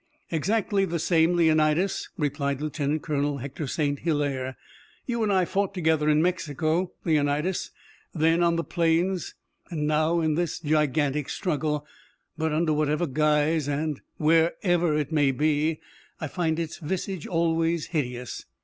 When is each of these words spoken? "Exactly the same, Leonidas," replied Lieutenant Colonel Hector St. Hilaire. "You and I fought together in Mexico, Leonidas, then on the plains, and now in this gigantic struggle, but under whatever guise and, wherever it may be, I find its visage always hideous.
"Exactly 0.31 0.83
the 0.83 0.97
same, 0.97 1.35
Leonidas," 1.35 2.09
replied 2.17 2.59
Lieutenant 2.59 3.03
Colonel 3.03 3.37
Hector 3.37 3.67
St. 3.67 3.99
Hilaire. 3.99 4.57
"You 5.05 5.21
and 5.21 5.31
I 5.31 5.45
fought 5.45 5.75
together 5.75 6.09
in 6.09 6.23
Mexico, 6.23 6.93
Leonidas, 7.05 7.69
then 8.11 8.41
on 8.41 8.55
the 8.55 8.63
plains, 8.63 9.35
and 9.69 9.85
now 9.85 10.19
in 10.19 10.33
this 10.33 10.59
gigantic 10.59 11.29
struggle, 11.29 11.85
but 12.35 12.51
under 12.51 12.73
whatever 12.73 13.05
guise 13.05 13.67
and, 13.67 14.01
wherever 14.17 14.97
it 14.97 15.11
may 15.11 15.29
be, 15.29 15.79
I 16.19 16.25
find 16.25 16.57
its 16.57 16.79
visage 16.79 17.27
always 17.27 17.85
hideous. 17.89 18.45